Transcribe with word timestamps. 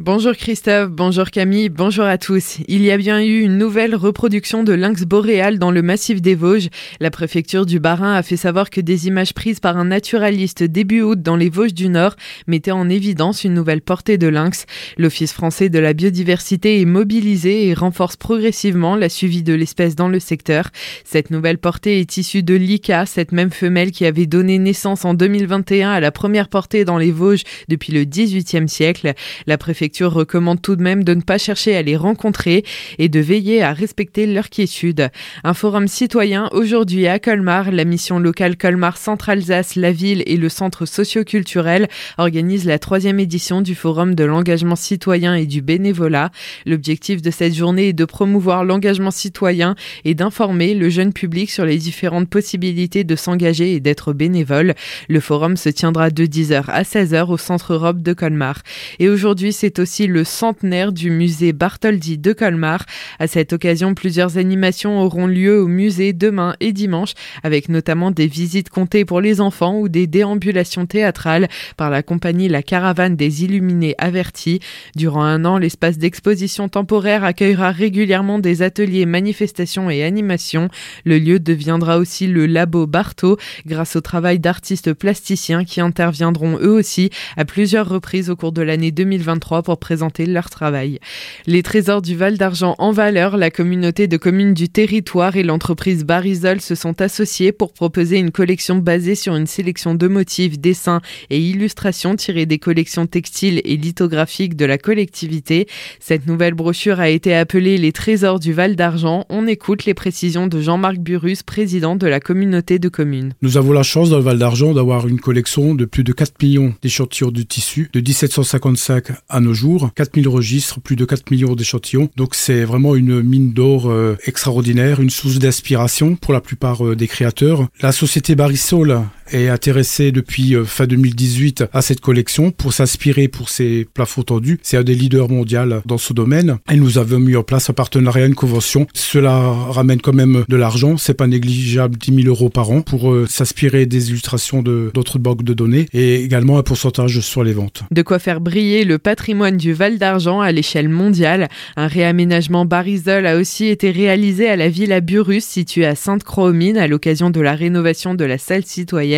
Bonjour 0.00 0.32
Christophe, 0.32 0.90
bonjour 0.90 1.28
Camille, 1.28 1.70
bonjour 1.70 2.04
à 2.04 2.18
tous. 2.18 2.58
Il 2.68 2.82
y 2.82 2.92
a 2.92 2.96
bien 2.96 3.20
eu 3.20 3.40
une 3.40 3.58
nouvelle 3.58 3.96
reproduction 3.96 4.62
de 4.62 4.72
lynx 4.72 5.02
boréal 5.02 5.58
dans 5.58 5.72
le 5.72 5.82
massif 5.82 6.22
des 6.22 6.36
Vosges. 6.36 6.68
La 7.00 7.10
préfecture 7.10 7.66
du 7.66 7.80
Bas-Rhin 7.80 8.14
a 8.14 8.22
fait 8.22 8.36
savoir 8.36 8.70
que 8.70 8.80
des 8.80 9.08
images 9.08 9.34
prises 9.34 9.58
par 9.58 9.76
un 9.76 9.86
naturaliste 9.86 10.62
début 10.62 11.02
août 11.02 11.20
dans 11.20 11.34
les 11.34 11.48
Vosges 11.48 11.74
du 11.74 11.88
Nord 11.88 12.14
mettaient 12.46 12.70
en 12.70 12.88
évidence 12.88 13.42
une 13.42 13.54
nouvelle 13.54 13.80
portée 13.80 14.18
de 14.18 14.28
lynx. 14.28 14.66
L'Office 14.98 15.32
français 15.32 15.68
de 15.68 15.80
la 15.80 15.94
biodiversité 15.94 16.80
est 16.80 16.84
mobilisé 16.84 17.66
et 17.66 17.74
renforce 17.74 18.14
progressivement 18.14 18.94
la 18.94 19.08
suivi 19.08 19.42
de 19.42 19.52
l'espèce 19.52 19.96
dans 19.96 20.08
le 20.08 20.20
secteur. 20.20 20.70
Cette 21.02 21.32
nouvelle 21.32 21.58
portée 21.58 21.98
est 21.98 22.16
issue 22.18 22.44
de 22.44 22.54
l'ICA, 22.54 23.04
cette 23.04 23.32
même 23.32 23.50
femelle 23.50 23.90
qui 23.90 24.06
avait 24.06 24.26
donné 24.26 24.60
naissance 24.60 25.04
en 25.04 25.14
2021 25.14 25.90
à 25.90 25.98
la 25.98 26.12
première 26.12 26.48
portée 26.48 26.84
dans 26.84 26.98
les 26.98 27.10
Vosges 27.10 27.42
depuis 27.66 27.92
le 27.92 28.04
XVIIIe 28.04 28.68
siècle. 28.68 29.12
La 29.48 29.58
préfecture 29.58 29.87
recommande 30.04 30.62
tout 30.62 30.76
de 30.76 30.82
même 30.82 31.04
de 31.04 31.14
ne 31.14 31.20
pas 31.20 31.38
chercher 31.38 31.76
à 31.76 31.82
les 31.82 31.96
rencontrer 31.96 32.64
et 32.98 33.08
de 33.08 33.20
veiller 33.20 33.62
à 33.62 33.72
respecter 33.72 34.26
leur 34.26 34.50
quiétude. 34.50 35.10
Un 35.44 35.54
forum 35.54 35.88
citoyen 35.88 36.48
aujourd'hui 36.52 37.06
à 37.06 37.18
Colmar, 37.18 37.70
la 37.70 37.84
mission 37.84 38.18
locale 38.18 38.56
Colmar 38.56 38.96
Centre-Alsace, 38.96 39.76
la 39.76 39.92
ville 39.92 40.22
et 40.26 40.36
le 40.36 40.48
centre 40.48 40.86
socio-culturel 40.86 41.88
organisent 42.16 42.66
la 42.66 42.78
troisième 42.78 43.20
édition 43.20 43.60
du 43.60 43.74
forum 43.74 44.14
de 44.14 44.24
l'engagement 44.24 44.76
citoyen 44.76 45.34
et 45.34 45.46
du 45.46 45.62
bénévolat. 45.62 46.30
L'objectif 46.66 47.22
de 47.22 47.30
cette 47.30 47.54
journée 47.54 47.88
est 47.88 47.92
de 47.92 48.04
promouvoir 48.04 48.64
l'engagement 48.64 49.10
citoyen 49.10 49.74
et 50.04 50.14
d'informer 50.14 50.74
le 50.74 50.88
jeune 50.88 51.12
public 51.12 51.50
sur 51.50 51.64
les 51.64 51.78
différentes 51.78 52.28
possibilités 52.28 53.04
de 53.04 53.16
s'engager 53.16 53.74
et 53.74 53.80
d'être 53.80 54.12
bénévole. 54.12 54.74
Le 55.08 55.20
forum 55.20 55.56
se 55.56 55.68
tiendra 55.68 56.10
de 56.10 56.24
10h 56.24 56.64
à 56.68 56.82
16h 56.82 57.30
au 57.30 57.36
centre 57.36 57.72
Europe 57.72 58.02
de 58.02 58.12
Colmar. 58.12 58.62
Et 58.98 59.08
aujourd'hui, 59.08 59.52
c'est 59.52 59.77
aussi 59.78 60.06
le 60.06 60.24
centenaire 60.24 60.92
du 60.92 61.10
musée 61.10 61.52
Bartholdi 61.52 62.18
de 62.18 62.32
Colmar. 62.32 62.84
À 63.18 63.26
cette 63.26 63.52
occasion, 63.52 63.94
plusieurs 63.94 64.38
animations 64.38 65.00
auront 65.00 65.26
lieu 65.26 65.60
au 65.60 65.68
musée 65.68 66.12
demain 66.12 66.54
et 66.60 66.72
dimanche, 66.72 67.14
avec 67.42 67.68
notamment 67.68 68.10
des 68.10 68.26
visites 68.26 68.70
comptées 68.70 69.04
pour 69.04 69.20
les 69.20 69.40
enfants 69.40 69.78
ou 69.78 69.88
des 69.88 70.06
déambulations 70.06 70.86
théâtrales 70.86 71.48
par 71.76 71.90
la 71.90 72.02
compagnie 72.02 72.48
La 72.48 72.62
Caravane 72.62 73.16
des 73.16 73.44
Illuminés 73.44 73.94
Avertis. 73.98 74.60
Durant 74.96 75.24
un 75.24 75.44
an, 75.44 75.58
l'espace 75.58 75.98
d'exposition 75.98 76.68
temporaire 76.68 77.24
accueillera 77.24 77.70
régulièrement 77.70 78.38
des 78.38 78.62
ateliers, 78.62 79.06
manifestations 79.06 79.90
et 79.90 80.02
animations. 80.02 80.68
Le 81.04 81.18
lieu 81.18 81.38
deviendra 81.38 81.98
aussi 81.98 82.26
le 82.26 82.46
labo 82.46 82.86
Bartho 82.86 83.38
grâce 83.66 83.96
au 83.96 84.00
travail 84.00 84.38
d'artistes 84.38 84.92
plasticiens 84.92 85.64
qui 85.64 85.80
interviendront 85.80 86.58
eux 86.60 86.72
aussi 86.72 87.10
à 87.36 87.44
plusieurs 87.44 87.88
reprises 87.88 88.30
au 88.30 88.36
cours 88.36 88.52
de 88.52 88.62
l'année 88.62 88.90
2023 88.90 89.62
pour 89.68 89.76
présenter 89.76 90.24
leur 90.24 90.48
travail. 90.48 90.98
Les 91.46 91.62
trésors 91.62 92.00
du 92.00 92.16
Val 92.16 92.38
d'Argent 92.38 92.74
en 92.78 92.90
valeur, 92.90 93.36
la 93.36 93.50
communauté 93.50 94.08
de 94.08 94.16
communes 94.16 94.54
du 94.54 94.70
territoire 94.70 95.36
et 95.36 95.42
l'entreprise 95.42 96.06
Barisol 96.06 96.62
se 96.62 96.74
sont 96.74 97.02
associés 97.02 97.52
pour 97.52 97.74
proposer 97.74 98.16
une 98.16 98.30
collection 98.30 98.76
basée 98.76 99.14
sur 99.14 99.36
une 99.36 99.46
sélection 99.46 99.94
de 99.94 100.08
motifs, 100.08 100.58
dessins 100.58 101.02
et 101.28 101.38
illustrations 101.38 102.16
tirées 102.16 102.46
des 102.46 102.58
collections 102.58 103.06
textiles 103.06 103.60
et 103.62 103.76
lithographiques 103.76 104.56
de 104.56 104.64
la 104.64 104.78
collectivité. 104.78 105.66
Cette 106.00 106.26
nouvelle 106.26 106.54
brochure 106.54 106.98
a 106.98 107.10
été 107.10 107.34
appelée 107.34 107.76
Les 107.76 107.92
trésors 107.92 108.40
du 108.40 108.54
Val 108.54 108.74
d'Argent. 108.74 109.26
On 109.28 109.46
écoute 109.46 109.84
les 109.84 109.92
précisions 109.92 110.46
de 110.46 110.62
Jean-Marc 110.62 110.96
Burus, 110.96 111.42
président 111.42 111.94
de 111.94 112.06
la 112.06 112.20
communauté 112.20 112.78
de 112.78 112.88
communes. 112.88 113.34
Nous 113.42 113.58
avons 113.58 113.72
la 113.72 113.82
chance 113.82 114.08
dans 114.08 114.16
le 114.16 114.24
Val 114.24 114.38
d'Argent 114.38 114.72
d'avoir 114.72 115.06
une 115.06 115.20
collection 115.20 115.74
de 115.74 115.84
plus 115.84 116.04
de 116.04 116.14
4 116.14 116.42
millions 116.42 116.72
d'échantillons 116.80 117.30
de 117.30 117.42
tissu 117.42 117.90
de 117.92 118.00
1755 118.00 119.08
à 119.28 119.40
nos 119.40 119.57
jours, 119.58 119.90
4000 119.94 120.28
registres, 120.28 120.80
plus 120.80 120.96
de 120.96 121.04
4 121.04 121.30
millions 121.30 121.54
d'échantillons. 121.54 122.08
Donc 122.16 122.34
c'est 122.34 122.64
vraiment 122.64 122.94
une 122.94 123.22
mine 123.22 123.52
d'or 123.52 123.90
euh, 123.90 124.16
extraordinaire, 124.24 125.00
une 125.00 125.10
source 125.10 125.38
d'inspiration 125.38 126.14
pour 126.14 126.32
la 126.32 126.40
plupart 126.40 126.86
euh, 126.86 126.96
des 126.96 127.08
créateurs. 127.08 127.66
La 127.82 127.92
société 127.92 128.34
Barisol 128.34 129.02
est 129.32 129.48
intéressée 129.48 130.12
depuis 130.12 130.54
euh, 130.54 130.64
fin 130.64 130.86
2018 130.86 131.64
à 131.72 131.82
cette 131.82 132.00
collection 132.00 132.50
pour 132.50 132.72
s'inspirer 132.72 133.28
pour 133.28 133.48
ses 133.48 133.86
plafonds 133.92 134.22
tendus. 134.22 134.58
C'est 134.62 134.76
un 134.76 134.82
des 134.82 134.94
leaders 134.94 135.28
mondiaux 135.28 135.58
dans 135.86 135.98
ce 135.98 136.12
domaine 136.12 136.58
et 136.70 136.76
nous 136.76 136.98
avons 136.98 137.18
mis 137.18 137.36
en 137.36 137.42
place 137.42 137.70
un 137.70 137.72
partenariat, 137.72 138.26
une 138.26 138.34
convention. 138.34 138.86
Cela 138.94 139.38
ramène 139.38 140.00
quand 140.00 140.12
même 140.12 140.44
de 140.48 140.56
l'argent, 140.56 140.96
c'est 140.96 141.14
pas 141.14 141.26
négligeable, 141.26 141.96
10 141.96 142.22
000 142.22 142.28
euros 142.28 142.50
par 142.50 142.70
an 142.70 142.82
pour 142.82 143.14
s'inspirer 143.26 143.86
des 143.86 144.10
illustrations 144.10 144.62
d'autres 144.62 145.18
banques 145.18 145.42
de 145.42 145.54
données 145.54 145.86
et 145.92 146.22
également 146.22 146.58
un 146.58 146.62
pourcentage 146.62 147.20
sur 147.20 147.44
les 147.44 147.52
ventes. 147.52 147.82
De 147.90 148.02
quoi 148.02 148.18
faire 148.18 148.40
briller 148.40 148.84
le 148.84 148.98
patrimoine 148.98 149.56
du 149.56 149.72
Val 149.72 149.98
d'Argent 149.98 150.40
à 150.40 150.52
l'échelle 150.52 150.88
mondiale. 150.88 151.48
Un 151.76 151.86
réaménagement 151.86 152.64
barisol 152.64 153.26
a 153.26 153.36
aussi 153.36 153.66
été 153.66 153.90
réalisé 153.90 154.48
à 154.48 154.56
la 154.56 154.68
Villa 154.68 155.00
Burus 155.00 155.44
située 155.44 155.86
à 155.86 155.94
Sainte-Croix-aux-Mines 155.94 156.78
à 156.78 156.86
l'occasion 156.86 157.30
de 157.30 157.40
la 157.40 157.54
rénovation 157.54 158.14
de 158.14 158.24
la 158.24 158.38
salle 158.38 158.64
citoyenne. 158.64 159.17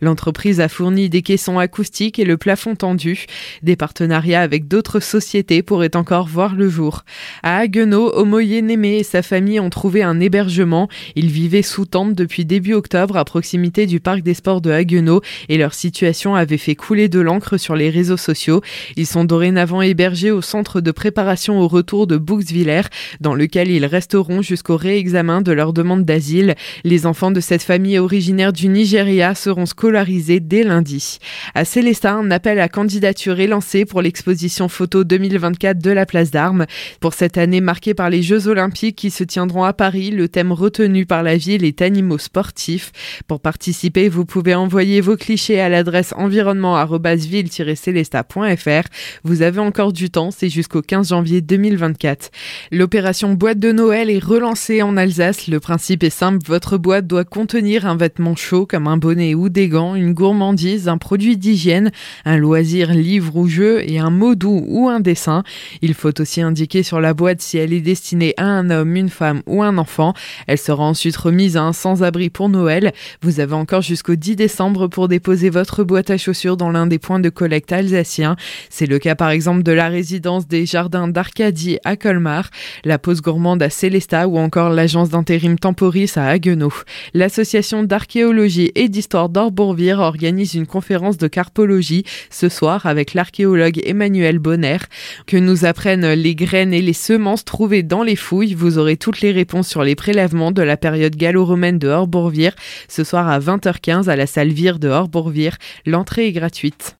L'entreprise 0.00 0.60
a 0.60 0.68
fourni 0.68 1.08
des 1.08 1.22
caissons 1.22 1.58
acoustiques 1.58 2.18
et 2.18 2.24
le 2.24 2.36
plafond 2.36 2.76
tendu. 2.76 3.26
Des 3.62 3.76
partenariats 3.76 4.40
avec 4.40 4.68
d'autres 4.68 5.00
sociétés 5.00 5.62
pourraient 5.62 5.96
encore 5.96 6.28
voir 6.28 6.54
le 6.54 6.68
jour. 6.68 7.04
À 7.42 7.58
Haguenau, 7.58 8.12
Omoye 8.14 8.62
Némé 8.62 8.98
et 8.98 9.02
sa 9.02 9.22
famille 9.22 9.60
ont 9.60 9.70
trouvé 9.70 10.02
un 10.02 10.20
hébergement. 10.20 10.88
Ils 11.16 11.30
vivaient 11.30 11.62
sous 11.62 11.86
tente 11.86 12.14
depuis 12.14 12.44
début 12.44 12.74
octobre 12.74 13.16
à 13.16 13.24
proximité 13.24 13.86
du 13.86 14.00
parc 14.00 14.22
des 14.22 14.34
sports 14.34 14.60
de 14.60 14.70
Haguenau 14.70 15.22
et 15.48 15.58
leur 15.58 15.74
situation 15.74 16.34
avait 16.34 16.56
fait 16.56 16.76
couler 16.76 17.08
de 17.08 17.20
l'encre 17.20 17.56
sur 17.56 17.74
les 17.74 17.90
réseaux 17.90 18.16
sociaux. 18.16 18.62
Ils 18.96 19.06
sont 19.06 19.24
dorénavant 19.24 19.56
avant 19.66 19.82
hébergés 19.82 20.30
au 20.30 20.42
centre 20.42 20.80
de 20.80 20.90
préparation 20.90 21.58
au 21.58 21.66
retour 21.66 22.06
de 22.06 22.16
Bouxwiller, 22.16 22.82
dans 23.20 23.34
lequel 23.34 23.68
ils 23.68 23.84
resteront 23.84 24.40
jusqu'au 24.40 24.76
réexamen 24.76 25.40
de 25.40 25.50
leur 25.50 25.72
demande 25.72 26.04
d'asile. 26.04 26.54
Les 26.84 27.04
enfants 27.04 27.30
de 27.30 27.40
cette 27.40 27.62
famille 27.62 27.98
originaire 27.98 28.52
du 28.52 28.68
Nigeria 28.68 29.34
seront 29.36 29.66
scolarisés 29.66 30.40
dès 30.40 30.62
lundi. 30.62 31.18
À 31.54 31.64
Célestin, 31.64 32.18
un 32.18 32.30
appel 32.30 32.60
à 32.60 32.68
candidature 32.68 33.40
est 33.40 33.46
lancé 33.46 33.84
pour 33.84 34.02
l'exposition 34.02 34.68
photo 34.68 35.04
2024 35.04 35.78
de 35.78 35.90
la 35.90 36.06
place 36.06 36.30
d'Armes. 36.30 36.66
Pour 37.00 37.14
cette 37.14 37.38
année 37.38 37.60
marquée 37.60 37.94
par 37.94 38.10
les 38.10 38.22
Jeux 38.22 38.48
Olympiques 38.48 38.96
qui 38.96 39.10
se 39.10 39.24
tiendront 39.24 39.64
à 39.64 39.72
Paris, 39.72 40.10
le 40.10 40.28
thème 40.28 40.52
retenu 40.52 41.06
par 41.06 41.22
la 41.22 41.36
ville 41.36 41.64
est 41.64 41.82
animaux 41.82 42.18
sportifs. 42.18 42.92
Pour 43.26 43.40
participer, 43.40 44.08
vous 44.08 44.24
pouvez 44.24 44.54
envoyer 44.54 45.00
vos 45.00 45.16
clichés 45.16 45.60
à 45.60 45.68
l'adresse 45.68 46.14
environnement-ville-célesta.fr. 46.16 48.88
Vous 49.24 49.42
avez 49.42 49.60
encore 49.60 49.92
du 49.92 50.10
temps, 50.10 50.30
c'est 50.30 50.48
jusqu'au 50.48 50.82
15 50.82 51.08
janvier 51.08 51.40
2024. 51.40 52.30
L'opération 52.72 53.34
boîte 53.34 53.58
de 53.58 53.72
Noël 53.72 54.10
est 54.10 54.22
relancée 54.22 54.82
en 54.82 54.96
Alsace. 54.96 55.48
Le 55.48 55.60
principe 55.60 56.02
est 56.02 56.10
simple, 56.10 56.38
votre 56.46 56.78
boîte 56.78 57.06
doit 57.06 57.24
contenir 57.24 57.86
un 57.86 57.96
vêtement 57.96 58.36
chaud 58.36 58.66
comme 58.66 58.86
un 58.86 58.96
bonnet 58.96 59.25
ou 59.34 59.48
des 59.48 59.68
gants, 59.68 59.94
une 59.94 60.12
gourmandise, 60.12 60.88
un 60.88 60.98
produit 60.98 61.36
d'hygiène, 61.36 61.90
un 62.24 62.36
loisir, 62.36 62.92
livre 62.92 63.36
ou 63.36 63.48
jeu 63.48 63.82
et 63.88 63.98
un 63.98 64.10
mot 64.10 64.34
doux 64.34 64.64
ou 64.68 64.88
un 64.88 65.00
dessin. 65.00 65.42
Il 65.82 65.94
faut 65.94 66.20
aussi 66.20 66.42
indiquer 66.42 66.82
sur 66.82 67.00
la 67.00 67.14
boîte 67.14 67.40
si 67.40 67.58
elle 67.58 67.72
est 67.72 67.80
destinée 67.80 68.34
à 68.36 68.44
un 68.44 68.70
homme, 68.70 68.96
une 68.96 69.08
femme 69.08 69.42
ou 69.46 69.62
un 69.62 69.78
enfant. 69.78 70.14
Elle 70.46 70.58
sera 70.58 70.84
ensuite 70.84 71.16
remise 71.16 71.56
à 71.56 71.62
un 71.62 71.72
sans-abri 71.72 72.30
pour 72.30 72.48
Noël. 72.48 72.92
Vous 73.22 73.40
avez 73.40 73.54
encore 73.54 73.82
jusqu'au 73.82 74.14
10 74.14 74.36
décembre 74.36 74.88
pour 74.88 75.08
déposer 75.08 75.50
votre 75.50 75.84
boîte 75.84 76.10
à 76.10 76.18
chaussures 76.18 76.56
dans 76.56 76.70
l'un 76.70 76.86
des 76.86 76.98
points 76.98 77.20
de 77.20 77.28
collecte 77.28 77.72
alsaciens. 77.72 78.36
C'est 78.70 78.86
le 78.86 78.98
cas 78.98 79.14
par 79.14 79.30
exemple 79.30 79.62
de 79.62 79.72
la 79.72 79.88
résidence 79.88 80.46
des 80.46 80.66
jardins 80.66 81.08
d'Arcadie 81.08 81.78
à 81.84 81.96
Colmar, 81.96 82.50
la 82.84 82.98
pause 82.98 83.22
gourmande 83.22 83.62
à 83.62 83.70
Célestat 83.70 84.28
ou 84.28 84.38
encore 84.38 84.70
l'agence 84.70 85.10
d'intérim 85.10 85.58
Temporis 85.58 86.12
à 86.16 86.26
Haguenau. 86.28 86.72
L'association 87.14 87.82
d'archéologie 87.82 88.72
et 88.74 88.88
d'Orbourvire 89.08 90.00
organise 90.00 90.54
une 90.54 90.66
conférence 90.66 91.16
de 91.18 91.28
carpologie 91.28 92.04
ce 92.30 92.48
soir 92.48 92.86
avec 92.86 93.14
l'archéologue 93.14 93.80
Emmanuel 93.84 94.38
Bonner. 94.38 94.78
Que 95.26 95.36
nous 95.36 95.64
apprennent 95.64 96.12
les 96.12 96.34
graines 96.34 96.74
et 96.74 96.82
les 96.82 96.92
semences 96.92 97.44
trouvées 97.44 97.82
dans 97.82 98.02
les 98.02 98.16
fouilles. 98.16 98.54
Vous 98.54 98.78
aurez 98.78 98.96
toutes 98.96 99.20
les 99.20 99.32
réponses 99.32 99.68
sur 99.68 99.82
les 99.82 99.94
prélèvements 99.94 100.52
de 100.52 100.62
la 100.62 100.76
période 100.76 101.16
gallo-romaine 101.16 101.78
de 101.78 101.88
Orbourvire 101.88 102.54
ce 102.88 103.04
soir 103.04 103.28
à 103.28 103.38
20h15 103.38 104.08
à 104.08 104.16
la 104.16 104.26
salle 104.26 104.52
Vire 104.52 104.78
de 104.78 104.88
Orbourvire. 104.88 105.56
L'entrée 105.86 106.28
est 106.28 106.32
gratuite. 106.32 106.94